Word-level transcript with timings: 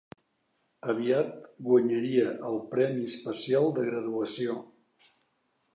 Aviat 0.93 1.29
guanyaria 1.67 2.33
el 2.51 2.59
Premi 2.75 3.07
Especial 3.11 3.71
de 3.79 3.87
Graduació. 3.91 4.59